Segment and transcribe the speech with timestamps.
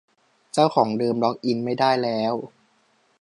[0.53, 2.33] เจ้าของเดิมล็อกอินไม่ได้แล้ว